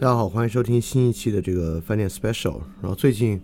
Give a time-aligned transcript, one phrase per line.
[0.00, 2.58] 大家好，欢迎收听新一期的这个饭店 special。
[2.80, 3.38] 然后最近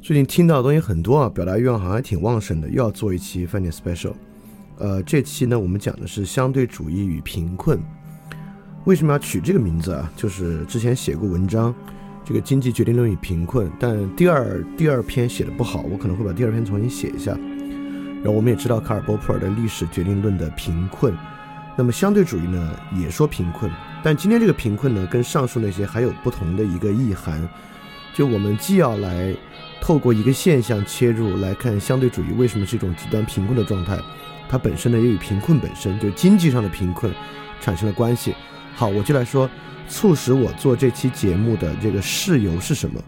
[0.00, 4.14] 最近听到的东西很多啊，表达欲望好像还挺旺盛的，又要做一期饭店 special。
[4.78, 7.78] 呃，这期呢，我们讲的是相对主义与贫困。
[8.86, 10.10] 为什么要取这个名字啊？
[10.16, 11.74] 就是之前写过文章，
[12.24, 17.32] 这个经济决定论与贫困，但第二第二篇写的不好，我可能会把第二篇重新写一下。
[18.22, 21.12] 然后我们也知道卡尔波普尔的历史决定论的贫困，
[21.78, 23.70] 那么相对主义呢也说贫困。
[24.02, 27.48] 但今天这个贫困呢，跟上述那些还有不同的一个意涵，
[28.12, 29.32] 就我们既要来
[29.80, 33.96] 透过一个现象切入来看相对主义为什么是一种极端贫困的状态，
[34.48, 37.14] 它本身呢也与贫困本身就经济上的贫困
[37.60, 38.34] 产生了关系。
[38.74, 39.48] 好，我就来说
[39.88, 43.00] 促使我做这期节目的这个事由是什么。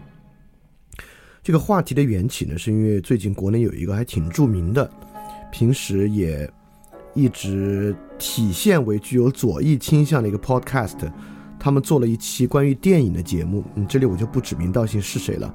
[1.43, 4.89] 这个话题的缘起呢，是因为最近国内有一个还挺著名的，
[5.51, 6.49] 平时也。
[7.13, 11.11] 一直体现为具有左翼倾向的一个 podcast，
[11.59, 13.63] 他们做了一期关于电影的节目。
[13.75, 15.53] 嗯，这里我就不指名道姓是谁了。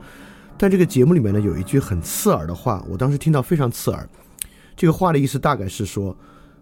[0.59, 4.09] 但这个节目里面呢，有一句很刺耳的话，我当时听到非常刺耳。
[4.75, 6.17] 这个话的意思大概是说，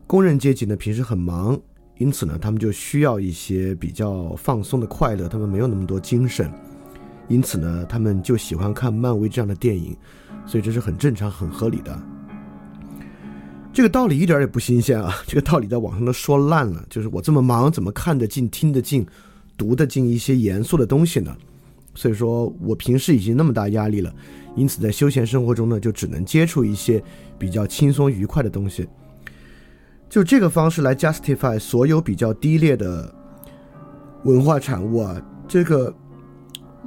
[0.06, 1.59] 工人阶级呢平时很忙，
[1.98, 6.50] 因此呢他们就需要一些比较放松的快乐，他们没有那么多精神，
[7.28, 9.97] 因此呢他们就喜欢看漫威这样的电影，
[10.47, 12.13] 所以这是很正常、很合理的。
[13.75, 15.12] 这个道理一点也不新鲜啊！
[15.27, 16.87] 这个道理在网上都说烂了。
[16.89, 19.05] 就是我这么忙，怎么看得进、听得进、
[19.59, 21.37] 读得进一些严肃的东西呢？
[21.93, 24.15] 所以说我平时已经那么大压力了，
[24.55, 27.03] 因此在休闲生活中呢，就只能接触一些
[27.37, 28.87] 比较轻松愉快的东西。
[30.09, 33.12] 就这个方式来 justify 所有比较低劣的
[34.23, 35.21] 文化产物啊！
[35.49, 35.93] 这个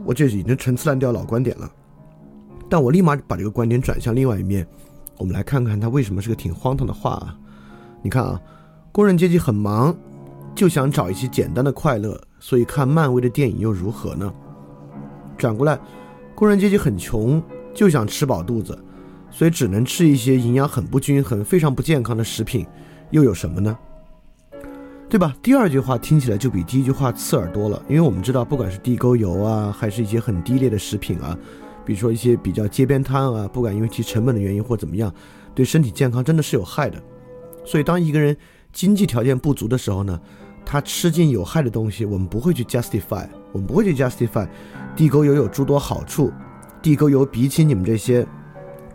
[0.05, 1.69] 我这已经陈词滥调老观点了，
[2.69, 4.65] 但我立马把这个观点转向另外一面。
[5.17, 7.35] 我们来看看他为什么是个挺荒唐的话啊！
[8.01, 8.39] 你看啊，
[8.91, 9.95] 工人阶级很忙，
[10.53, 14.31] 就想找一些简单的快乐，所以看漫威的电影又如何呢？
[15.37, 15.79] 转过来，
[16.35, 17.41] 工人阶级很穷，
[17.73, 18.77] 就想吃饱肚子，
[19.29, 22.65] 所以只能吃一些营养很不均衡、非常不健康的食品，
[23.11, 23.77] 又有什么呢？
[25.09, 25.33] 对吧？
[25.41, 31.37] 第二句话听起来就比第一句话刺耳多了，因为我们知道，不管是地沟油啊，还是一些很低劣的食品啊。
[31.87, 35.09] 比如说一些比较街边摊啊，不管因为其成本的原因或怎么样，
[35.55, 37.01] 对身体健康真的是有害的。
[37.63, 38.35] 所以当一个人
[38.73, 40.19] 经济条件不足的时候呢，
[40.65, 44.45] 他吃进有害的东西，我们不会去 justify，我们不会去 justify。
[44.97, 46.29] 地沟油有诸多好处，
[46.81, 48.27] 地沟油比起你们这些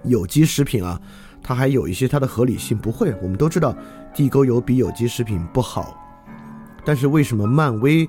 [0.05, 1.01] 有机食品啊，
[1.43, 3.15] 它还有一些它的合理性，不会。
[3.23, 3.75] 我们都知道
[4.15, 5.97] 地沟油比有机食品不好，
[6.85, 8.07] 但是为什么漫威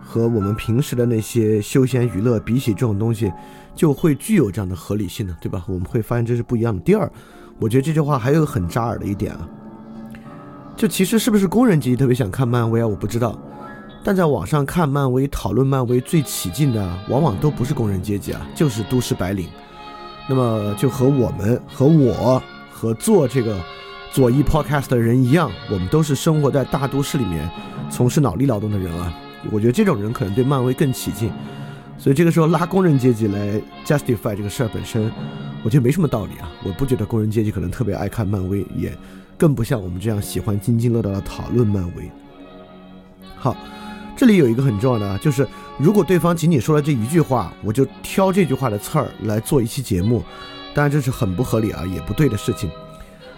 [0.00, 3.30] 和我们平时的那些休闲娱乐比起这种东西？
[3.74, 5.64] 就会具有这样的合理性呢，对吧？
[5.66, 6.80] 我们会发现这是不一样的。
[6.82, 7.10] 第二，
[7.58, 9.48] 我觉得这句话还有很扎耳的一点啊，
[10.76, 12.86] 就其实是不是工人阶级特别想看漫威啊？
[12.86, 13.38] 我不知道，
[14.04, 19.48] 但在网上看漫威、讨论漫威最起劲的，往往都不是工人阶级啊，就是都市白领。
[20.28, 22.40] 那么就和我们、和我、
[22.70, 23.58] 和做这个
[24.12, 27.50] 左翼 podcast 的人一样，我们都是生活在大都市里面，
[27.90, 29.12] 从事脑力劳动的人啊。
[29.50, 31.30] 我觉得这种人可能对漫威更起劲。
[31.98, 35.10] 所以这个时候拉工人阶级来 justify 这个事儿本身，
[35.62, 36.50] 我觉得没什么道理啊。
[36.64, 38.92] 我不觉得工人阶级可能特别爱看漫威，也
[39.38, 42.10] 更不像我们这样喜欢津津乐道的讨论漫威。
[43.36, 43.56] 好，
[44.16, 45.46] 这里有一个很重要的啊，就是
[45.78, 50.24] 如果对方仅仅说了这一句话，我就挑这句话的刺儿来做一期节目，
[50.74, 52.68] 当然这是很不合理啊，也不对的事情。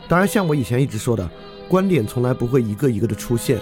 [0.09, 1.29] 当然，像我以前一直说的，
[1.69, 3.61] 观点从来不会一个一个的出现，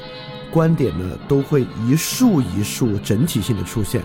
[0.50, 4.02] 观点呢都会一束一束整体性的出现。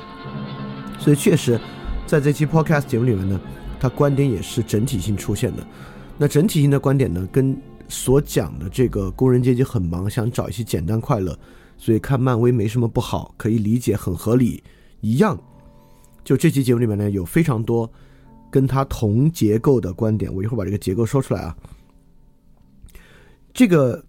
[1.00, 1.60] 所以确实，
[2.06, 3.40] 在这期 podcast 节目里面呢，
[3.80, 5.66] 他观点也是整体性出现的。
[6.18, 7.56] 那整体性的观点呢，跟
[7.88, 11.38] 所讲的这个工人阶级很忙，想找一些简单快乐，
[11.78, 14.62] 所以看漫威没什么不好，可以理解，很合理
[15.02, 15.40] 一样。
[16.24, 17.90] 就这期节目里面呢，有非常多
[18.50, 21.56] 跟他同结构的观点，我一会儿把这个结构说出来啊。
[23.54, 24.04] 这个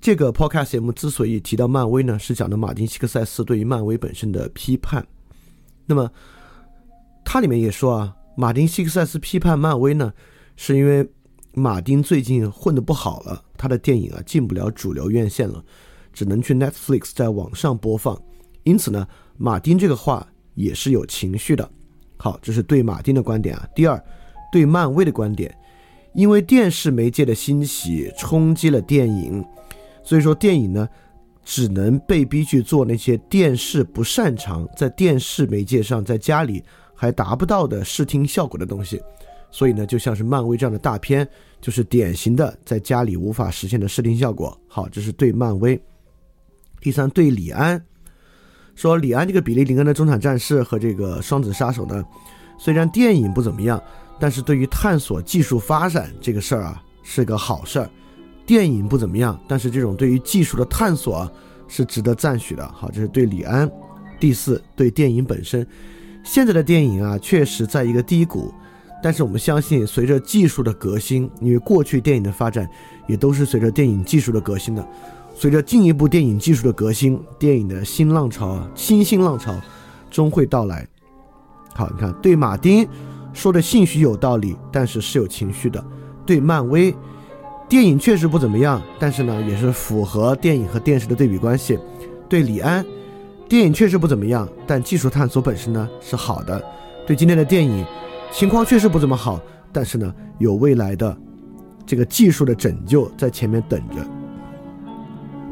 [0.00, 5.04] 这个 podcast 节目之所以提到漫威呢，是讲的马丁·希克塞斯对于漫威本身的批判。
[5.90, 6.08] 那么，
[7.24, 10.12] 它里面也说啊，马丁·希克塞斯批判漫威呢，
[10.54, 11.04] 是因为
[11.52, 15.60] 马丁最近混得不好了，他的电影啊进不了主流院线了，
[16.12, 18.16] 只能去 Netflix 在网上播放。
[18.62, 19.04] 因此呢，
[19.36, 21.68] 马丁这个话也是有情绪的。
[22.16, 23.68] 好，这是对马丁的观点啊。
[23.74, 24.00] 第二，
[24.52, 25.52] 对漫威的观点，
[26.14, 29.44] 因为电视媒介的兴起冲击了电影，
[30.04, 30.88] 所以说电影呢。
[31.50, 36.62] 只能被逼去做那些电视不擅长在电视媒介上，在家里
[36.94, 39.02] 还达不到的视听效果的东西，
[39.50, 41.28] 所以呢，就像是漫威这样的大片，
[41.60, 44.56] 就是典型的在家里无法实现的视听效果。
[44.68, 45.76] 好，这是对漫威。
[46.80, 47.84] 第三，对李安，
[48.76, 52.04] 说李安这个比利林恩的中场战士和这个双子杀手呢，
[52.60, 53.82] 虽然电影不怎么样，
[54.20, 57.90] 但是对于探索技术发展这个事儿啊是个好事儿。
[58.50, 61.32] 电影不怎么样，但是这种对于技术的探索啊
[61.68, 62.68] 是值得赞许的。
[62.74, 63.70] 好，这是对李安。
[64.18, 65.64] 第四，对电影本身，
[66.24, 68.52] 现在的电影啊确实在一个低谷，
[69.00, 72.68] 但是我们相信，随着技术的革新，因为过去电影的发展
[73.06, 74.84] 也都是随着电影技术的革新的。
[75.32, 79.54] 随着进一步电影技术的革新，电影的新浪潮啊，新兴浪潮
[80.10, 80.84] 终会到来。
[81.72, 82.84] 好，你看，对马丁
[83.32, 85.82] 说的兴许有道理，但是是有情绪的。
[86.26, 86.92] 对漫威，
[87.70, 91.78] 电影确实不怎么样，但是呢，也是符合电影和电视的对比关系。
[92.28, 92.84] 对李安，
[93.48, 96.60] 电影确实不怎么样，但技术探索本身呢是好的。
[97.06, 97.86] 对今天的电影，
[98.32, 99.40] 情况确实不怎么好，
[99.72, 101.16] 但是呢，有未来的
[101.86, 104.04] 这个技术的拯救在前面等着。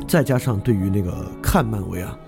[0.08, 2.18] 再加上对于那个看漫威啊，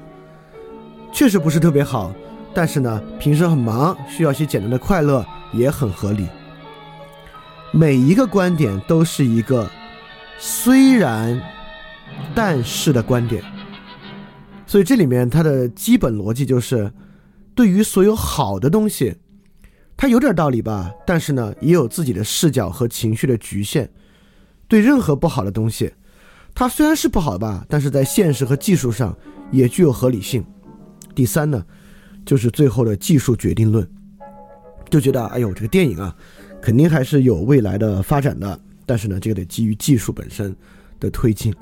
[1.12, 2.12] 确实不是特别好，
[2.54, 6.28] 但是呢，平时很忙，需要些简单的快乐也很合理。
[7.72, 9.68] 每一个观点都是一个
[10.42, 11.38] 虽然
[12.34, 13.44] 但是的观点，
[14.66, 16.90] 所以这里面它的基本逻辑就是，
[17.54, 19.14] 对于所有好的东西，
[19.98, 23.88] 它有点道理吧，但是呢，也有自己的视角和情绪的局限。
[24.66, 25.92] 对任何不好的东西。
[26.54, 29.16] 它虽然是不好吧，但是在现实和技术上
[29.50, 30.42] 也具有合理性。
[31.14, 31.62] 第三呢，
[32.24, 33.86] 就是最后的技术决定论，
[34.88, 36.16] 就觉得哎呦，这个电影啊，
[36.62, 38.58] 肯定还是有未来的发展的。
[38.90, 40.52] 但是呢，这个得基于技术本身
[40.98, 41.54] 的推进。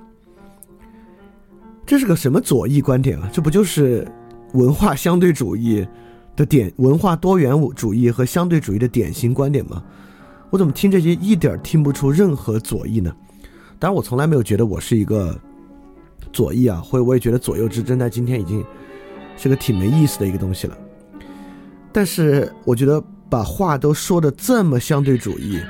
[1.84, 3.28] 这是个什么左翼观点啊？
[3.30, 4.10] 这不就是
[4.54, 5.86] 文化相对主义
[6.34, 9.84] 的典文化多元主义和相对主义的典型观点吗？
[10.48, 13.14] 我怎么听这些一点听不出任何左翼呢？
[13.78, 15.38] 当然，我从来没有觉得我是一个
[16.32, 18.64] 左翼啊，或者我也觉得左右之争在今天已经
[19.36, 20.74] 是个挺没意思的一个东西了。
[21.92, 22.98] 但是，我觉得
[23.28, 25.60] 把话都说的这么相对主义，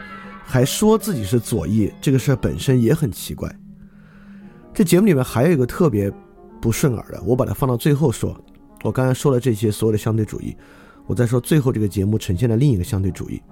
[0.51, 3.55] 还说自己是左翼，这个事儿本身也很奇怪。
[4.73, 6.11] 这节目里面还有一个特别
[6.59, 8.35] 不顺耳的，我把它放到最后说。
[8.83, 10.57] 我刚才说了这些所有的相对主义，
[11.07, 13.43] 我再说最后这个节目呈现的另一个相对主义。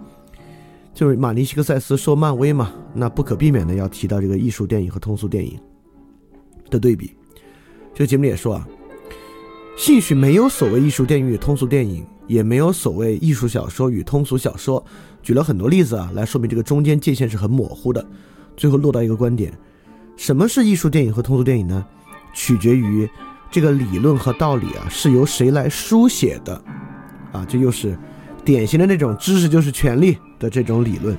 [0.94, 5.60] 就是马尼西克塞斯说漫威嘛，那不可避免的要提到这个艺术电影和通俗电影
[6.70, 7.14] 的对比。
[7.92, 8.66] 这个节目里也说啊，
[9.76, 14.84] 兴许没有所谓艺术电影与通俗电影，也没有所谓艺术小说与通俗小说，
[15.22, 18.04] 举了很多例子啊，来说明这个中间界限是很模糊的。
[18.56, 19.52] 最后落到一个观点：
[20.16, 21.84] 什么是艺术电影和通俗电影呢？
[22.34, 23.08] 取决于
[23.50, 26.60] 这个理论和道理啊是由谁来书写的
[27.32, 27.96] 啊，这又是。
[28.44, 31.18] 典型的那种知识就是权利的这种理论，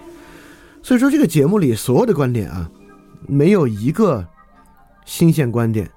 [0.81, 2.71] 所以说这个节目里所有的观点啊，
[3.27, 4.25] 没有一个
[5.03, 5.91] 新鲜观点，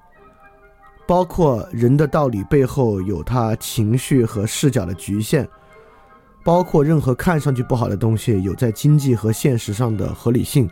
[1.11, 5.45] 包括人的道理背后有他情绪和视角的局限，
[6.41, 10.69] 包括任何看上去不好的东西有在经济和现实上的合理性，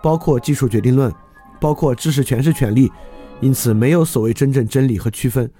[0.00, 1.12] 包括技术决定论，
[1.60, 2.88] 包括知识全是权利，
[3.40, 5.50] 因此没有所谓真正真理和区分，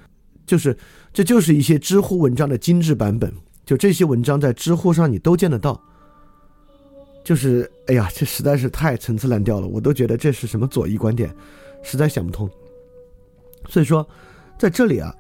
[0.47, 0.79] 就是
[1.13, 3.35] 这就是一些知乎文章的精致版本。
[3.67, 5.83] 就这些文章在知乎上你都见得到，
[7.25, 11.35] 就是哎呀，这实在是太陈词滥调了，我都觉得这是什么左翼观点，
[11.83, 12.49] 实在想不通。
[13.73, 14.07] 所以说，
[14.59, 15.11] 在这里啊，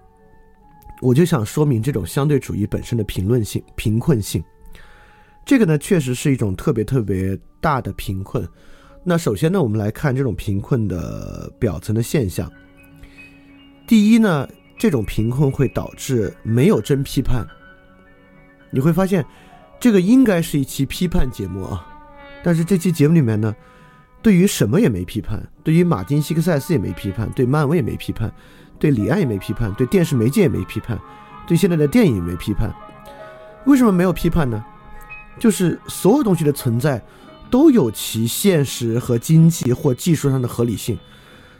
[1.00, 4.44] 我就想说明这种相对主义本身的评论性、贫困性。
[5.42, 8.46] 这个呢，确实是一种特别特别大的贫困。
[9.02, 12.52] 那首先呢，我们来看这种贫困的表层的现象。
[13.86, 14.46] 第一呢，
[14.78, 17.46] 这种贫困会导致没有真批判。
[18.70, 19.24] 你会发现，
[19.80, 21.86] 这个应该是一期批判节目啊，
[22.44, 23.56] 但是这期节目里面呢，
[24.22, 28.32] 对于什么也没批判，对于马丁·希克塞斯也没批判，对漫威也没批判，
[28.78, 30.98] 对李安也没批判，对电视媒介也没批判，
[31.46, 32.72] 对现在的电影也没批判。
[33.66, 34.64] 为什么没有批判呢？
[35.38, 37.02] 就是所有东西的存在
[37.50, 40.96] 都有其现实和经济或技术上的合理性，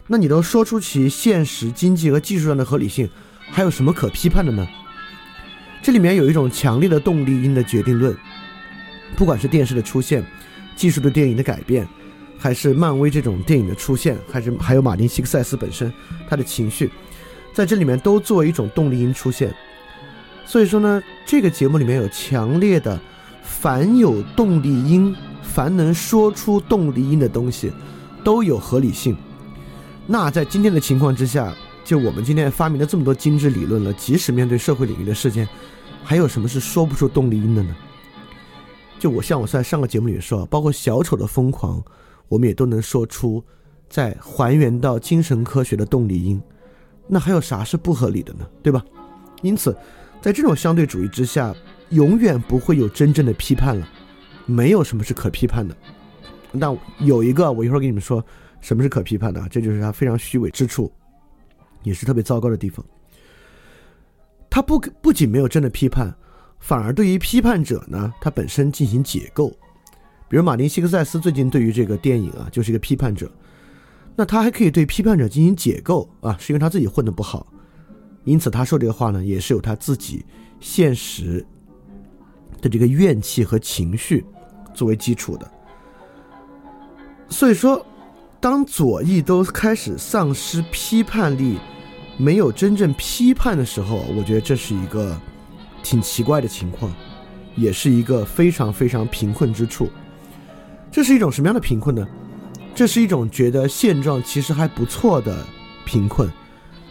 [0.06, 3.08] 那你都说出其现实、经济和技术上的合理性，
[3.50, 4.66] 还有什么可批判的呢？
[5.82, 8.16] 这里面有一种强烈的动力因的决定论，
[9.16, 10.24] 不管是电视的出现、
[10.76, 11.88] 技术对电影的改变，
[12.42, 15.92] 还是漫威这种电影的出现，还是还有马丁·西克塞斯本身
[16.28, 16.90] 他的情绪，
[17.54, 19.54] 在这里面都作为一种动力因出现。
[20.44, 23.00] 所以说呢，这个节目里面有强烈的，
[23.44, 27.72] 凡有动力因，凡能说出动力因的东西，
[28.24, 29.16] 都有合理性。
[30.04, 35.48] 那在今天的情况之下，就我们今天发明了这么多精致理论了，即使面对社会领域的事件。
[36.02, 37.72] 还有什么是说不出动力因的呢？
[38.98, 41.80] 就我像我在上个节目里说，包括小丑的疯狂，
[42.32, 43.44] 我们也都能说出，
[43.90, 46.40] 在还原到精神科学的动力因。
[47.06, 48.48] 那还有啥是不合理的呢？
[48.62, 48.82] 对吧？
[49.42, 49.76] 因此，
[50.22, 51.54] 在这种相对主义之下，
[51.90, 53.86] 永远不会有真正的批判了，
[54.46, 55.76] 没有什么是可批判的。
[56.50, 58.24] 那有一个，我一会儿给你们说
[58.62, 60.90] 什么是可批判的，这就是它非常虚伪之处，
[61.82, 62.82] 也是特别糟糕的地方。
[64.48, 66.10] 它不不仅没有真的批判，
[66.60, 69.54] 反而对于批判者呢，它本身进行解构。
[70.32, 73.30] 比如马丁·希克塞斯最近对于这个电影啊，就是一个批判者，
[74.16, 77.46] 那他还可以对批判者进行解构啊，是因为他自己混得不好，
[78.24, 80.24] 因此他说这个话呢，也是有他自己
[80.58, 81.44] 现实
[82.62, 84.24] 的这个怨气和情绪
[84.72, 85.46] 作为基础的。
[87.28, 87.84] 所以说，
[88.40, 91.58] 当左翼都开始丧失批判力，
[92.16, 95.14] 没有真正批判的时候，我觉得这是一个
[95.82, 96.90] 挺奇怪的情况，
[97.54, 99.90] 也是一个非常非常贫困之处。
[100.92, 102.06] 这是一种什么样的贫困呢？
[102.74, 105.44] 这是一种觉得现状其实还不错的
[105.84, 106.30] 贫困，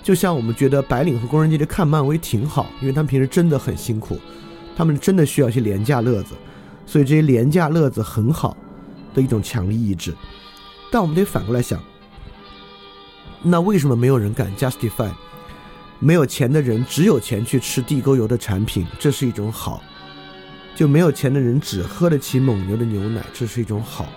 [0.04, 4.20] 就像我们觉得白领和工人阶级看漫威挺好，因为他们平时真的很辛苦，
[4.76, 6.34] 他们真的需要一些廉价乐子，
[6.86, 8.58] 所以这些廉价乐子很好。
[9.14, 10.16] 的一种强力意志，
[10.90, 11.78] 但我们得反过来想，
[13.42, 15.12] 那为什么没有人敢 justify？
[16.00, 19.82] 没有钱的人只有钱去吃地沟油的产品，这是一种好；
[20.76, 24.08] 就没有钱的人只喝得起蒙牛的牛奶，这是一种好。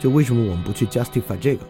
[0.00, 1.66] 就为什么我们不去 justify 这个？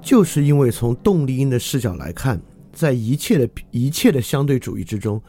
[0.00, 2.40] 就是因为从动力因的视角来看，
[2.72, 5.20] 在一切的一切的相对主义之中，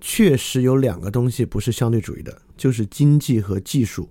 [0.00, 4.08] 确实有两个东西不是相对主义的，就是经济和技术。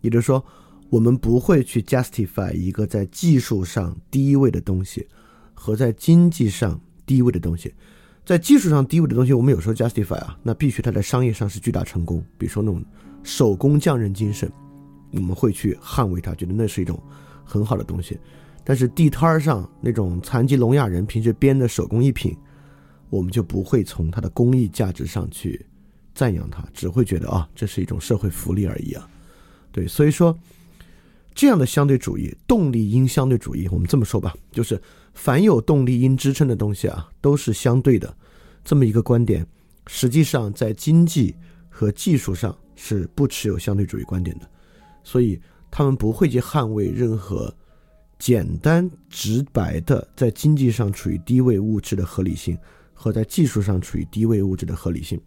[0.00, 0.44] 也就是说，
[0.90, 5.06] 我们不会去 justify 一个在技术上低位的东西
[5.54, 7.74] 和在经济上低位的东西。
[8.28, 12.22] 在技术上低位的东西，我们有时候 justify 啊，那必须它在商业上是巨大成功。
[12.36, 12.84] 比如说那种
[13.22, 14.52] 手工匠人精神，
[15.12, 17.02] 我们会去捍卫它，觉得那是一种
[17.42, 18.20] 很好的东西。
[18.62, 22.36] 但是地摊儿上那种残疾聋哑人平时编的手工艺品，
[23.08, 25.64] 我们就不会从它的工艺价值上去
[26.14, 29.08] 赞扬它，只会觉得啊，这是一种社会福利而已啊。
[29.72, 30.38] 对，所以说，
[31.38, 34.82] 这样的相对主义、动力因相对主义，我们这么说吧，就是
[35.14, 38.12] 凡有动力因支撑的东西啊，都是相对的。
[38.64, 39.46] 这么一个观点，
[39.86, 41.32] 实际上在经济
[41.68, 44.50] 和技术上是不持有相对主义观点的，
[45.04, 45.40] 所以
[45.70, 47.56] 他们不会去捍卫任何
[48.18, 52.58] 简单直白的在经济上处于低位物质的合理性
[52.92, 55.20] 和在技术上处于低位物质的合理性。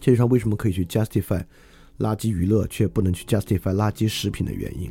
[0.00, 1.44] 这就上为什么可以去 justify。
[1.98, 4.90] 垃圾娱乐却不能去 justify 垃圾食品的原因，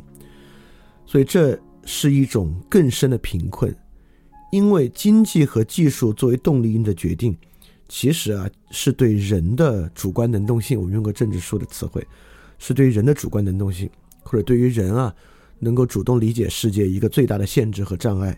[1.12, 3.70] 所以这是一种更深的贫困，
[4.50, 7.36] 因为经济和技术作为动力因的决定，
[7.86, 12.02] 其实啊是对人的主观能动性，我们用个政治书的词汇，
[12.58, 13.90] 是对于人的主观能动性，
[14.22, 15.14] 或者对于人啊
[15.58, 18.34] 能够主动理解世界一个最大的限制和障碍。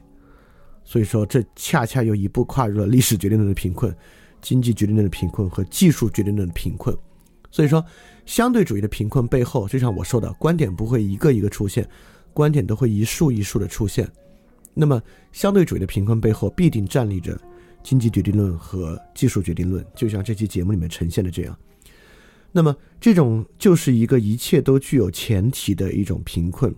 [0.82, 3.96] 所以说，这恰恰又一步跨入了历史决定论的贫困、
[4.42, 6.92] 经济决定论的贫困和技术决定论的贫困。
[7.52, 7.84] 所以说。
[8.26, 11.86] 相对主义的贫困背后，就像我说的，观点不会一个一个出现，
[12.34, 14.06] 观点都会一束一束的出现。
[14.74, 15.00] 那么，
[15.32, 17.40] 相对主义的贫困背后，必定站立着
[17.82, 21.56] 经济决定论和技术决定论，就像这期节目里面呈现的这样。
[22.52, 26.74] 那么，这种就是一个一切都具有前提的一种贫困。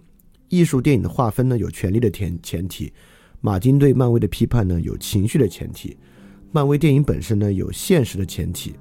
[0.48, 2.92] 艺术电影的划分呢，有权力的前前提；
[3.40, 5.96] 马丁对漫威的批判呢，有情绪的前提；
[6.52, 8.76] 漫威电影本身呢，有现实的前提。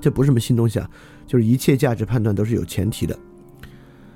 [0.00, 0.90] 这不是什么新东西啊。
[1.26, 3.18] 就是一切价值判断都是有前提的，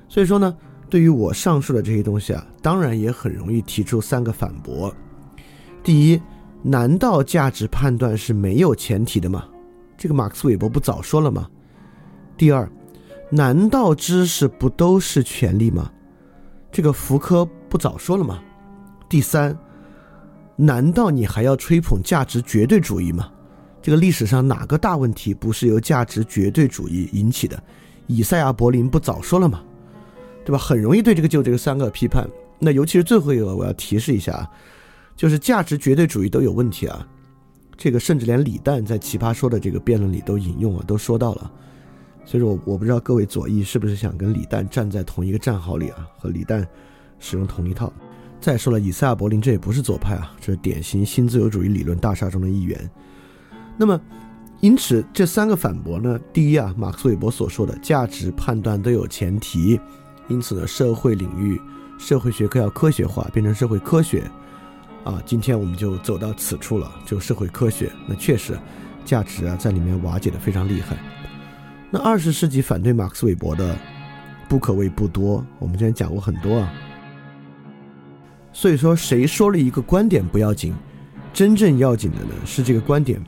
[0.08, 0.56] 所以说呢，
[0.90, 4.92] 对于我上述的这些东西啊，当然也很容易提出三个反驳。
[5.84, 6.20] 第一，
[6.62, 9.44] 难道价值判断是没有前提的吗？
[9.96, 11.48] 这个马克思韦伯不早说了吗？
[12.36, 12.68] 第二，
[13.30, 15.90] 难道知识不都是权利吗？
[16.72, 18.42] 这个福柯不早说了吗？
[19.08, 19.56] 第三，
[20.56, 23.30] 难道你还要吹捧价值绝对主义吗？
[23.80, 27.62] 这个历史上哪个大问题不是由价值绝对主义引起的？
[28.06, 29.62] 以赛亚·柏林不早说了吗？
[30.44, 30.58] 对吧？
[30.58, 32.28] 很容易对这个就这个三个批判。
[32.58, 34.50] 那尤其是最后一个，我要提示一下啊，
[35.16, 37.06] 就是价值绝对主义都有问题啊。
[37.76, 41.50] 这个甚至连李诞在《奇葩说》的这个辩论里都引用了，都说到了。
[42.26, 46.66] 所以说，我我不知道各位左翼是不是想跟李诞站在同一个战壕里啊，和李诞
[47.18, 47.90] 使用同一套。
[48.38, 52.90] 再说了，以赛亚·柏林这也不是左派啊，这是典型新自由主义理论大厦中的一员。
[53.78, 53.98] 那么，
[54.60, 56.20] 因此这三个反驳呢？
[56.34, 59.80] 第一啊，马克思韦伯所说的价值判断都有前提，
[60.30, 61.60] 因此呢，社会领域、
[61.98, 64.22] 社会学科要科学化，变成社会科学，
[65.04, 67.90] 啊，今天我们就走到此处了，就社会科学。
[68.06, 68.56] 那确实，
[69.04, 70.96] 价值啊在里面瓦解的非常厉害。
[71.90, 73.76] 那二十世纪反对马克思韦伯的
[74.48, 76.72] 不可谓不多，我们之前讲过很多啊。
[78.52, 80.72] 所以说，谁说了一个观点不要紧？
[81.32, 83.20] 真正要紧的呢是这个观点，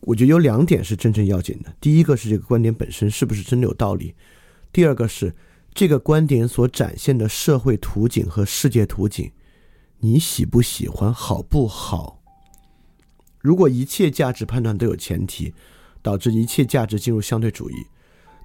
[0.00, 1.74] 我觉得有两点是真正要紧的。
[1.80, 4.14] 第一个是这个观点本身是不是真的有道理，
[4.72, 5.34] 第二个是
[5.74, 9.32] 这个观点所展现的社会图景和世界图景，
[9.98, 12.22] 你喜不喜欢，好不好？
[13.40, 15.52] 如果一切价值判断都有前提，
[16.00, 17.74] 导致一切价值进入相对主义，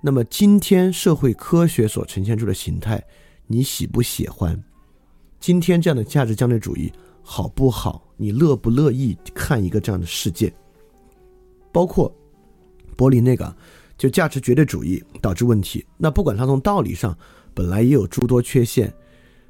[0.02, 3.02] 那么今天社会科学所呈现出的形态，
[3.46, 4.62] 你喜不喜欢？
[5.40, 8.04] 今天这样的价值相对主义好不好？
[8.18, 10.52] 你乐不乐意看一个这样的世界？
[11.72, 12.12] 包括
[12.98, 13.56] 柏林那个，
[14.00, 15.86] 就价值绝对主义导致问题。
[15.98, 17.16] 那不管它从道理上
[17.54, 18.92] 本来也有诸多缺陷，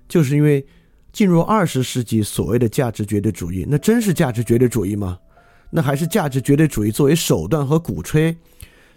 [0.10, 0.65] 就是因为
[1.13, 5.18] 进入二十世纪所谓的价值绝对主义，那真是价值绝对主义吗？
[5.70, 8.36] 那还是价值绝对主义作为手段和鼓吹？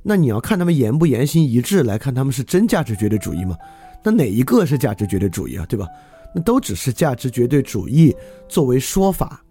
[0.03, 3.57] 那你要看他们言不言行一致来看他们是真价值绝对主义吗？
[4.03, 5.65] 那哪一个是价值绝对主义啊？
[5.69, 5.87] 对吧？
[6.35, 8.17] 那都只是价值绝对主义
[8.49, 9.45] 作为说法。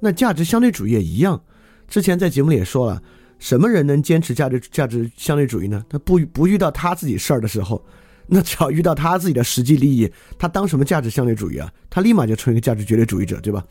[0.00, 1.40] 那价值相对主义也一样。
[1.88, 3.00] 之前在节目里也说了，
[3.38, 5.84] 什么人能坚持价值价值相对主义呢？
[5.88, 7.84] 他不不遇到他自己事儿的时候，
[8.26, 11.72] 那只要遇到他自己的实际利益，他当什么价值相对主义啊？
[11.90, 13.64] 他立马就成一个价值绝对主义者，对吧？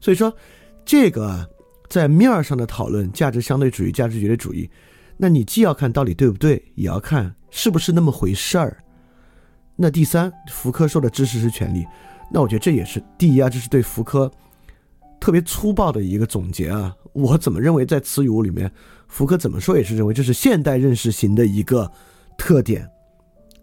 [0.00, 0.34] 所以说
[0.84, 1.48] 这个。
[1.88, 4.68] 在面儿上的讨论，价值相对主义、价值绝对主义，
[5.16, 8.82] 那你既要看到底对不对，也要看是不是那么回事儿。
[9.76, 11.86] 那第三，福柯说的知识是权利，
[12.28, 14.28] 那我觉得这也是第一啊，这是对福柯
[15.20, 16.94] 特别粗暴的一个总结啊。
[17.12, 18.70] 我怎么认为，在词语屋里面，
[19.08, 21.90] 福柯怎么说也是认为这是现代认识型的一个
[22.36, 22.88] 特点，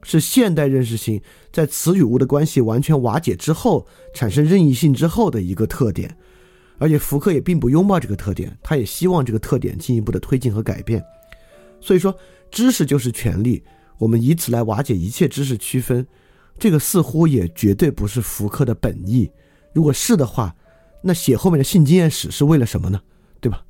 [0.01, 6.17] 是现代认识型在词语物的关系完全瓦解之后，产生任意性之后的一个特点。
[6.79, 11.01] 而且福克也并不拥抱这个特点，他也希望这个特点进一步的推进和改变。
[11.79, 12.13] 所以说，
[12.49, 13.63] 知识就是权利，
[13.99, 16.05] 我们以此来瓦解一切知识区分，
[16.57, 19.29] 这个似乎也绝对不是福克的本意。
[19.73, 20.53] 如果是的话，
[21.03, 22.99] 那写后面的性经验史是为了什么呢？
[23.41, 23.63] 对吧？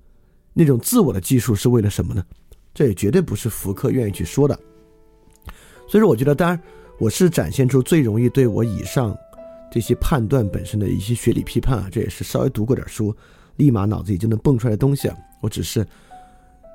[0.54, 2.24] 那种自我的技术是为了什么呢？
[2.74, 4.58] 这也绝对不是福克愿意去说的。
[5.88, 6.62] 所以说，我觉得，当然，
[7.00, 9.16] 我是展现出最容易对我以上。
[9.72, 13.12] 这些判断本身的一些学理批判啊，这也是稍微读过点书，
[13.56, 15.18] 立马脑子里就能蹦出来的东西啊。
[15.42, 15.84] 我只是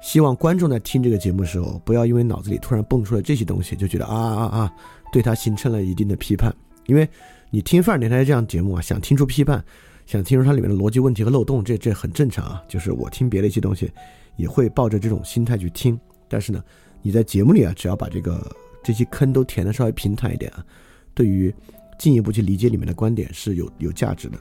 [0.03, 4.73] 希望观众在听这个节目的时候，不要因为脑子里突然蹦出来这些东西，就觉得啊啊啊，
[5.13, 6.53] 对他形成了一定的批判。
[6.87, 7.09] 因为
[7.51, 9.65] 你听范儿电台这样节目啊，想听出批判，
[10.09, 12.65] 想听出它里面的逻辑问题和漏洞，这这很正常啊。
[12.67, 13.89] 就是我听别的一些东西，
[14.37, 15.97] 也会抱着这种心态去听。
[16.27, 16.65] 但是呢，
[17.03, 18.51] 你在节目里啊，只要把这个
[18.83, 20.67] 这些坑都填的稍微平坦一点啊，
[21.15, 21.55] 对于。
[21.99, 24.39] 进一步去理解里面的观点是有有价值的，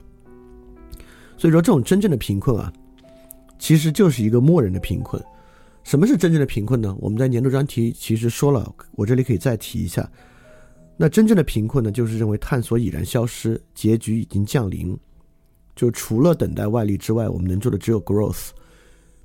[1.40, 2.72] 所以说这种真正的贫困啊，
[3.58, 5.20] 其实就是一个默认的贫困。
[5.84, 6.96] 什么是真正的贫困呢？
[7.00, 10.08] 我们在年度专题其实说了，我这里可以再提一下。
[10.98, 14.96] 那真正的贫困呢，就是认为探索已然消失，结局已经降临，
[15.78, 18.50] 就除了等待外力之外，我们能做的只有 growth。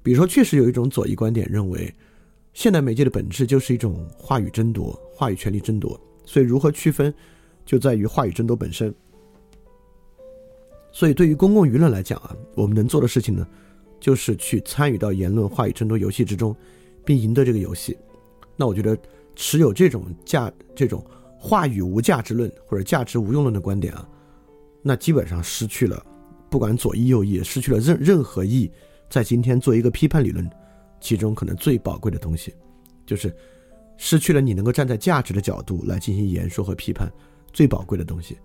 [0.02, 1.92] 比如说，确实有一种左翼观点认为，
[2.52, 7.12] 现代媒介的本质就是一种话语争夺、话语权力争夺，所以如何区分？
[7.64, 8.92] 就在于话语争夺本身，
[10.90, 13.46] 所以对于公共舆论来讲啊，我们能做的事情呢，
[14.00, 16.54] 就是去参与到言论话语争夺游戏之中，
[17.04, 17.96] 并赢得这个游戏。
[18.56, 18.98] 那我觉得
[19.36, 21.02] 持有这种价、这种
[21.38, 24.06] 话语无价值论或者价值无用论的观点啊，
[24.82, 26.04] 那基本上失去了，
[26.52, 28.70] 不管左翼右翼，失去了任任何意义。
[29.08, 30.46] 在今天做一个批判理论，
[31.00, 32.54] 其中可能最宝贵的东西，
[33.06, 33.34] 就是
[33.96, 37.10] 失去了你能够站在价值的角度来进行言说和批判。
[37.54, 38.36] 最宝贵的东西，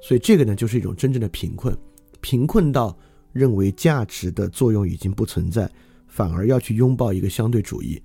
[0.00, 1.76] 所以这个呢，就是一种真正的贫困，
[2.20, 2.96] 贫困到
[3.32, 5.68] 认为价值的作用已经不存在，
[6.06, 8.00] 反而要去拥抱一个相对主义，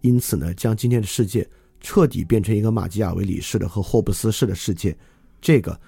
[0.00, 1.48] 因此呢，将今天的世界
[1.80, 4.96] 彻底变成一个马基雅维里式的和霍布斯式的世界，
[5.40, 5.80] 这个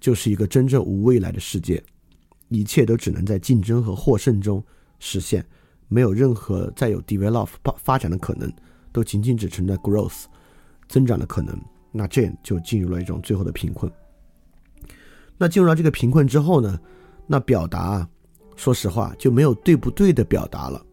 [0.00, 1.82] 就是一个真正无未来的世界，
[2.52, 4.62] 一切都只能在竞争和获胜中
[4.98, 5.44] 实现，
[5.88, 8.52] 没有任何再有 develop 发展的可能，
[8.92, 10.24] 都仅仅只存在 growth
[10.88, 11.58] 增长的可能。
[11.90, 13.90] 那这就进入了一种最后的贫困。
[15.36, 16.78] 那进入到这个贫困之后呢，
[17.26, 18.08] 那表达，
[18.56, 20.84] 说实话就没有对不对的表达了，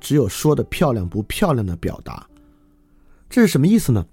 [0.00, 2.26] 只有说的漂亮不漂亮的表达。
[3.28, 4.06] 这是什么意思呢？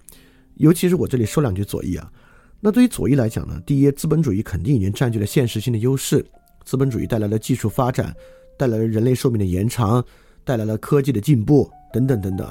[0.56, 2.12] 尤其是我这里说两句左翼啊。
[2.60, 6.22] 那对于左翼来讲呢，第一，资本主义肯定已经占据了现实性的优势，
[6.64, 8.14] 资本主义带来了技术发展，
[8.56, 10.04] 带来了人类寿命的延长，
[10.44, 12.48] 带来了科技的进步等等等等。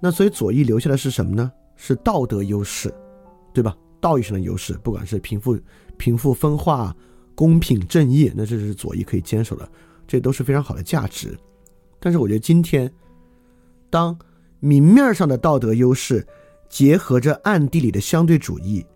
[0.00, 1.50] 那所以左翼留下的是什么呢？
[1.76, 2.92] 是道德优势，
[3.52, 3.76] 对吧？
[4.00, 5.58] 道义上的优势，不管是贫富、
[5.96, 6.94] 贫富分化、
[7.34, 9.68] 公平正义，那这是左翼可以坚守的，
[10.06, 11.36] 这都是非常好的价值。
[11.98, 12.92] 但是我觉得今天，
[13.90, 14.16] 当
[14.60, 16.24] 明面上的道德优势
[16.68, 18.86] 结合着暗地里的相对主义，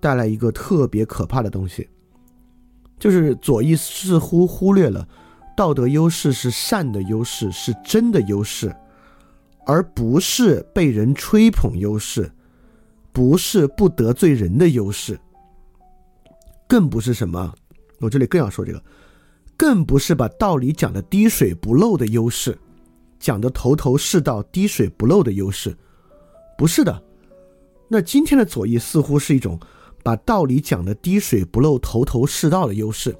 [0.00, 1.88] 带来一个特别可怕的东西，
[3.02, 5.04] 就是左翼似乎忽略了
[5.56, 8.72] 道德优势是善的优势，是真的优势，
[9.66, 12.30] 而不是被人吹捧优势，
[13.10, 15.18] 不是不得罪人的优势，
[16.68, 17.52] 更不是什么。
[17.98, 18.80] 我这里更要说这个，
[19.56, 22.56] 更不是把道理讲的滴水不漏的优势，
[23.18, 25.76] 讲的头头是道、滴水不漏的优势，
[26.56, 27.02] 不是的。
[27.88, 29.58] 那今天的左翼似乎是一种
[30.02, 33.14] 把道理讲的滴水不漏、头头是道的优势，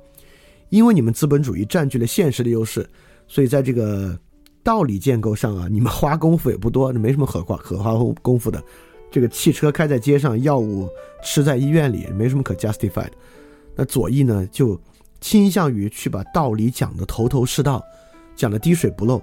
[0.68, 2.88] 因为你们资本主义占据了现实的优势，
[3.26, 4.18] 所以在这个
[4.62, 8.62] 道理建构上啊，你们花功夫也不多，没什么可花可花功夫的。
[9.10, 10.88] 这个汽车开在街上，药物
[11.22, 13.12] 吃在医院里，没什么可 justify 的。
[13.76, 14.80] 那左翼呢，就
[15.20, 17.82] 倾向于去把道理讲的头头是道，
[18.34, 19.22] 讲的滴水不漏，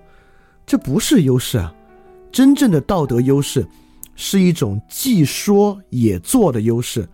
[0.66, 1.74] 这不是优势啊！
[2.32, 3.68] 真正的道德优势，
[4.16, 7.10] 是一种既说也做的优势，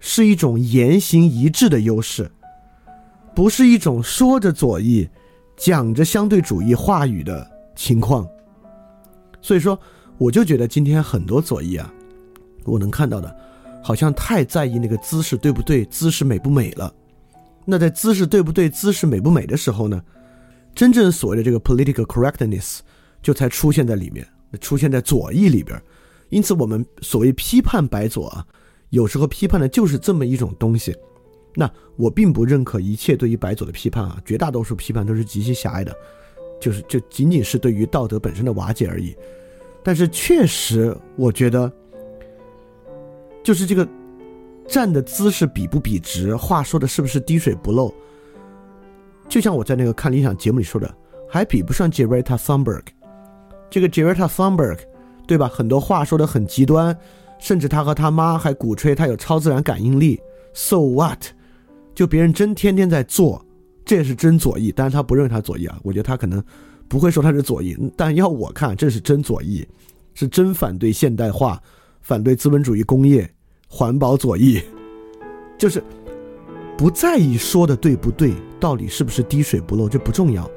[0.00, 2.30] 是一种言行一致的优势，
[3.34, 5.08] 不是一种说着左翼，
[5.56, 8.26] 讲着相对主义话语的情况。
[9.40, 9.78] 所以说，
[10.18, 11.92] 我就觉得今天很多左翼啊，
[12.64, 13.36] 我能看到的。
[13.80, 16.92] 好像太在意那个姿势对不对，姿势美不美了。
[17.64, 20.02] 那在姿势对不对，姿势美不美的时候呢，
[20.74, 22.80] 真正所谓的这个 political correctness
[23.22, 24.26] 就才出现在里面，
[24.60, 25.80] 出现在左翼里边。
[26.28, 28.44] 因此，我们所谓批判白左啊，
[28.90, 30.96] 有时候批判的就是这么一种东西。
[31.54, 35.94] 那我并不认可一切对于白左的批判啊，绝大多数批判都是极其狭隘的，
[36.60, 39.16] 就是就仅仅是对于道德本身的瓦解而已。
[39.82, 41.70] 但是确实，我觉得。
[43.40, 43.88] 就是这个
[44.66, 47.90] 站的姿势笔不笔直，话说的是不是滴水不漏？
[49.26, 50.94] 就像我在那个看理想节目里说的，
[51.26, 52.82] 还比不上 Jeretta Thunberg。
[53.70, 54.78] 这个 Jeretta Thunberg，
[55.26, 55.48] 对吧？
[55.48, 56.94] 很多话说的很极端，
[57.38, 60.20] 甚至他和他妈还鼓吹他有超自然感应力。
[60.52, 61.24] So what？
[61.94, 63.44] 就别人真天天在做，
[63.84, 64.72] 这也是真左翼。
[64.74, 66.42] 但是他不认为他左翼啊，我觉得他可能
[66.88, 67.76] 不会说他是左翼。
[67.96, 69.66] 但要我看，这是真左翼，
[70.14, 71.60] 是真反对现代化，
[72.00, 73.28] 反对资本主义工业。
[73.70, 74.62] 环保左翼，
[75.58, 75.84] 就是
[76.74, 80.50] 不在意说的对不对，到底是不是滴水不漏，这不重要，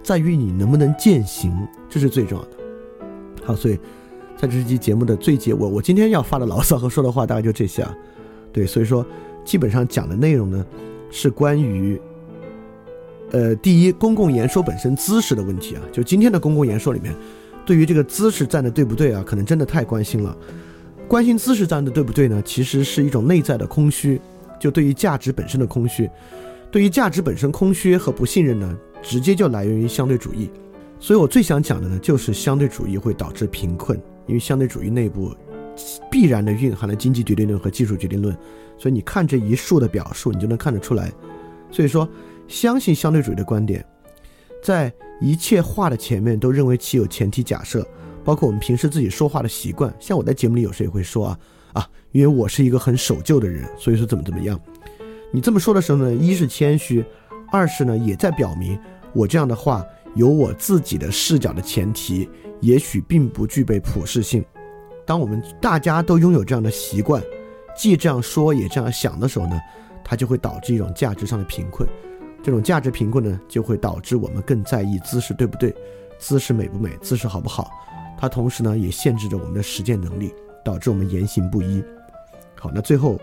[0.00, 1.52] 在于你能不能践行，
[1.88, 2.50] 这是最重要的。
[3.42, 3.76] 好，所以
[4.42, 7.96] 在这期节目的最结，我我今天要发的牢骚和说的话大概就这些啊。
[8.52, 9.06] 对，所以说
[9.44, 10.66] 基本上讲的内容呢，
[11.12, 12.00] 是关于，
[13.30, 17.14] 呃，第一，公共言说本身姿势的问题啊，就今天的公共言说里面，
[17.64, 20.36] 对于这个姿势站的对不对啊，可能真的太关心了。
[21.06, 22.42] 关心姿势站的对不对呢？
[22.44, 24.20] 其实是一种内在的空虚，
[24.58, 26.10] 就对于价值本身的空虚，
[26.68, 30.50] 对于价值本身空虚和不信任呢，直接就来源于相对主义。
[30.98, 35.34] 所以我最想讲的呢，就是相对主义会导致贫困，因为相对主义内部
[36.10, 38.36] 必然的蕴含了经济决定论和技术决定论。
[38.78, 41.12] 所以你看这一竖的表述，你就能看得出来。
[41.70, 42.08] 所以说，
[42.48, 43.84] 相信相对主义的观点，
[44.62, 47.86] 在一切话的前面都认为其有前提假设。
[48.24, 51.38] 包括我们平时自己说话的习惯，像我在节目里有时也会说啊
[51.72, 54.56] 啊，因为我是一个很守旧的人，所以说怎么怎么样。
[55.32, 57.04] 你这么说的时候呢，一是谦虚，
[57.50, 58.78] 二是呢也在表明
[59.12, 62.28] 我这样的话有我自己的视角的前提，
[62.60, 64.44] 也许并不具备普适性。
[65.04, 67.22] 当我们大家都拥有这样的习惯，
[67.76, 69.58] 既这样说也这样想的时候呢，
[70.04, 71.88] 它就会导致一种价值上的贫困。
[72.42, 75.74] 这种价值贫困呢，就会导致我们更在意姿势对不对，
[76.18, 77.70] 姿势美不美，姿势好不好。
[78.18, 80.32] 它同时呢，也限制着我们的实践能力，
[80.64, 81.82] 导致我们言行不一。
[82.54, 83.18] 好，那最后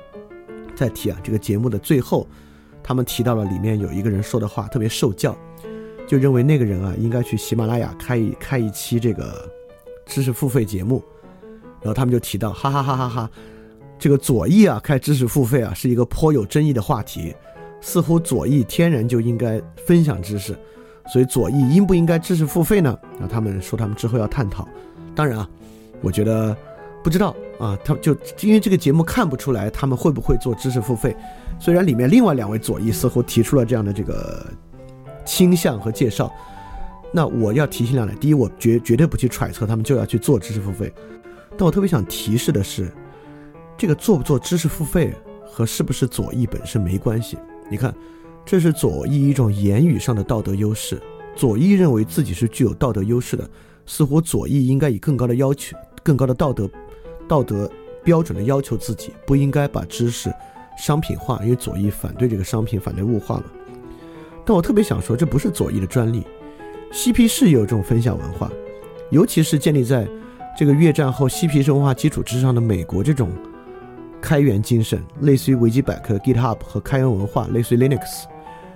[0.75, 2.27] 再提啊，这个节目的最后，
[2.83, 5.37] 他们提到了里面有一个人说的话特别受教，
[6.09, 9.47] 就认为那个人啊应该去喜马拉雅开一开一期这个
[10.07, 11.03] 知识付费节目。
[11.81, 13.29] 然后他们就提到，哈哈哈哈哈，
[13.99, 17.33] 这个左翼啊开知识付费啊是一个颇有争议的话题，
[17.79, 20.57] 似乎左翼天然就应该分享知识，
[21.13, 22.97] 所以左翼应不应该知识付费呢？
[23.19, 24.67] 那他们说他们之后要探讨。
[25.15, 25.47] 当然啊，
[26.01, 26.57] 我觉得
[27.03, 31.15] 不知道啊，他就因为这个节目看不出来他们会不会做知识付费。
[31.59, 34.45] 虽然里面另外两位左翼似乎提出了这样的这个
[35.29, 36.33] 倾向和介绍，
[37.13, 40.91] 那我要提醒两点：第一，我绝绝对不去揣测他们就要去做知识付费。
[41.55, 42.91] 但我特别想提示的是，
[43.77, 45.13] 这个做不做知识付费
[45.45, 47.37] 和是不是左翼本身没关系。
[47.69, 47.93] 你看，
[48.43, 50.99] 这是左翼一种言语上的道德优势。
[51.35, 53.47] 左翼认为自己是具有道德优势的。
[53.85, 56.69] 似乎左翼应该以更高的要求、更高的道德、
[57.27, 57.69] 道德
[58.03, 60.31] 标准的要求自己，不应该把知识
[60.77, 63.45] 商品化，因为左翼反对这个商品，反对物化嘛。
[64.49, 66.25] 但我特别想说，这不是左翼的专利，
[66.91, 68.51] 嬉皮士也有这种分享文化，
[69.11, 70.07] 尤其是建立在
[70.57, 73.29] 这个越战后嬉皮士文化基础之上的美国这种
[74.19, 78.23] 开源精神，类似于维基百科、GitHub 和开源文化，类似于 Linux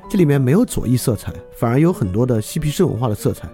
[0.07, 3.49] 这里面没有左翼色彩，反而有很多的嬉皮士文化的色彩，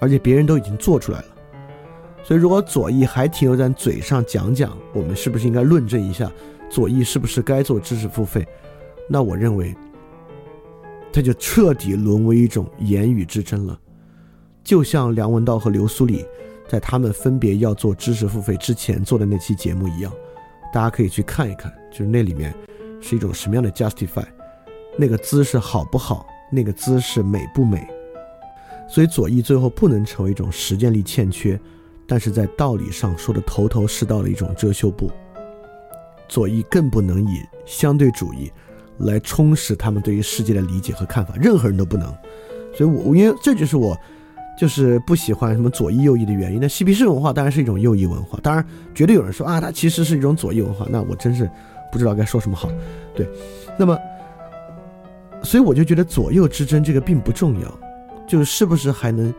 [0.00, 1.26] 而且别人都已经做出来了。
[2.22, 6.32] 所以，如果左翼还停留在嘴上讲讲，我们是不是应该论证一下
[6.70, 8.48] 左翼是不是该做知识付费？
[9.10, 9.74] 那我认为，
[11.14, 13.78] 它就彻底沦为一种言语之争了。
[14.64, 16.26] 就像梁文道和刘苏里
[16.66, 20.12] 在他们分别要做知识付费之前做的那期节目一样，
[20.72, 22.52] 大家可以去看一看，就是那里面
[23.00, 24.26] 是一种什么样的 justify，
[24.98, 27.86] 那个姿势好不好，那个姿势美不美。
[28.88, 31.58] 所以左翼最后不能成为一种实践力欠缺。
[32.08, 35.10] 但是在道理上说的头头是道的一种遮羞布，
[36.28, 38.50] 左翼更不能以相对主义
[38.98, 42.06] 来充实他们对于世界的理解和看法，任何人都不能。
[42.76, 43.96] 所以，我因为这就是我
[44.58, 46.58] 就是不喜欢什么左翼右翼的原因。
[46.60, 51.48] 那嬉皮士文化当然是一种右翼文化，当然绝对有人说啊，它其实是一种左翼文化，那我真是
[51.92, 52.68] 不知道该说什么好。
[53.14, 53.28] 对，
[53.78, 53.98] 那么，
[55.42, 57.78] 所以我就觉得左右之争这个并不重要，
[58.26, 59.32] 就是是不是还能。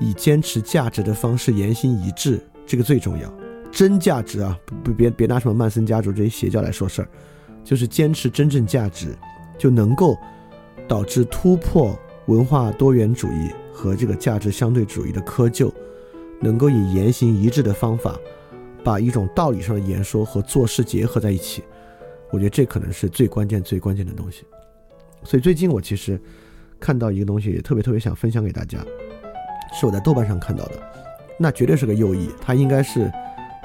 [0.00, 3.28] 以坚持价值的方式言行一致，这个最重要。
[3.72, 7.08] 真价值啊，不别别拿什么曼森家族这些邪教来说事儿，
[7.68, 9.14] 就是坚持真正价值，
[9.58, 10.16] 就能够
[10.88, 15.70] 导致突破文化多元主义和这个价值相对主义的窠臼，
[16.40, 18.18] 能够以言行一致的方法，
[18.82, 21.62] 把一种道理上的言说和做事结合在一起。
[22.30, 24.46] 我觉得这可能是最关键、最关键的东西。
[25.22, 26.18] 所以最近我其实
[26.80, 28.78] 看到一个东西，也特别特别想分享给大家。
[29.78, 30.82] 是我在豆瓣上看到的，
[31.38, 33.02] 那绝对是个右翼，他应该是，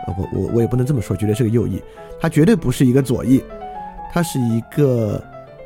[0.06, 1.82] 呃，我我我也不能这么说，绝对是个右翼，
[2.20, 3.42] 他绝对不是一个左翼，
[4.14, 5.20] 他是一个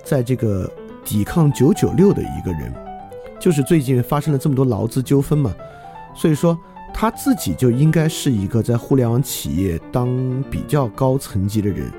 [0.06, 0.72] 在这个
[1.04, 2.74] 抵抗九九六的一个人，
[3.38, 5.54] 就是最近发生了这么多劳资纠纷嘛，
[6.16, 6.58] 所以说
[6.94, 11.92] 他自己就应该是一个在互联网企业当比较高层级的人，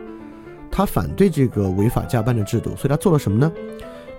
[0.70, 3.52] 他反对这个违法加班的制度，所以他做了什么呢？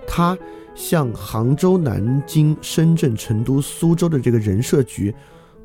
[0.06, 0.38] 他。
[0.72, 5.12] 向杭州、南京、深圳、成都、苏州的这个人社局，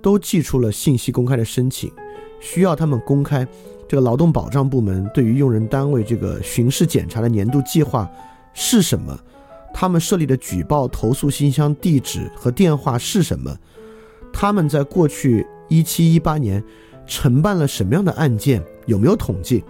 [0.01, 1.89] 都寄出了信息公开的申请，
[2.41, 3.47] 需要他们公开
[3.87, 8.09] 这个劳动保障部门对于用人单位这个巡视检查的年度计划
[8.53, 9.17] 是什么，
[9.73, 13.55] 他们设立的举报投诉信箱地址和电话是什么，
[14.33, 16.63] 他们在过去一七一八年
[17.05, 19.63] 承办了什么样的案件，有没有统计？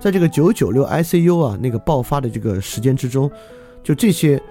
[0.00, 3.30] 在这个九九六 ICU 啊那个爆发的这个时间之中，
[3.82, 4.42] 就这些。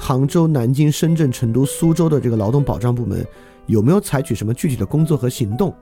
[0.00, 3.26] 杭州、南京、深圳、成都、苏州的这个劳动保障部门
[3.66, 5.74] 有没有采取什么具体的工作和行动？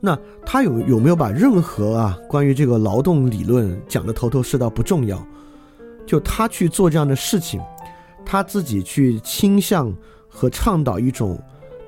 [0.00, 4.70] 那他有有没有把任何啊关于这个劳动理论讲的头头是道？
[4.70, 5.22] 不重要，
[6.06, 7.60] 就他去做这样的事情，
[8.24, 9.94] 他自己去倾向
[10.26, 11.38] 和倡导一种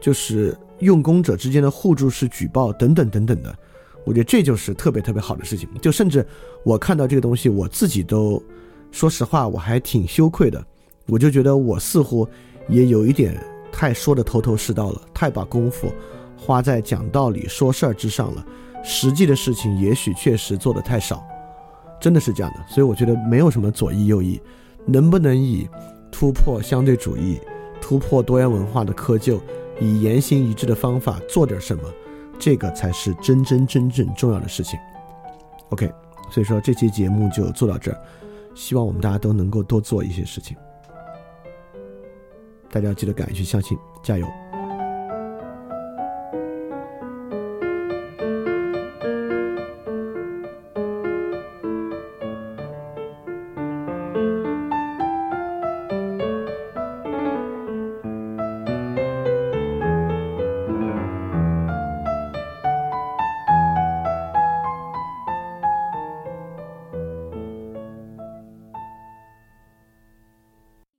[0.01, 3.57] 就是用工者之间的互助式举报等等等等的，
[4.05, 5.68] 我觉得这就是特别特别好的事情。
[5.81, 6.27] 就甚至
[6.64, 8.42] 我看到这个东西，我自己都
[8.90, 10.62] 说实话，我还挺羞愧的。
[11.07, 12.29] 我就觉得我似乎
[12.68, 15.90] 也有一点太说的头头是道了，太把功夫
[16.44, 18.44] 花在讲道理、说事儿之上了，
[18.83, 21.24] 实际的事情也许确实做的太少，
[22.00, 22.59] 真的是这样的。
[22.68, 24.40] 所以我觉得没有什么左翼右翼，
[24.85, 25.68] 能不能以
[26.11, 27.40] 突破相对主义、
[27.81, 29.40] 突破多元文化的窠臼，
[29.81, 31.83] 以言行一致的方法做点什么，
[32.40, 34.76] 这个才是真真正正重要的事情。
[35.68, 35.88] OK，
[36.28, 38.00] 所以说这期节目就做到这儿，
[38.52, 40.57] 希望我们大家都能够多做一些事情。
[42.68, 44.26] 大家记得敢于去相信，加油！